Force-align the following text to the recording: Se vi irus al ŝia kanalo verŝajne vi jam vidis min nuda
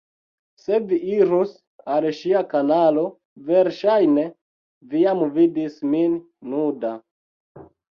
Se 0.61 0.77
vi 0.91 0.97
irus 1.17 1.51
al 1.95 2.07
ŝia 2.21 2.41
kanalo 2.55 3.05
verŝajne 3.51 4.25
vi 4.95 5.05
jam 5.11 5.23
vidis 5.39 5.79
min 5.95 6.19
nuda 6.57 6.95